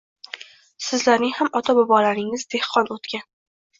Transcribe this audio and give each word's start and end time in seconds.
Sizlarning 0.85 1.35
ham 1.39 1.51
ota-bobolaringiz 1.61 2.47
dehqon 2.55 2.91
o‘tgan 2.97 3.29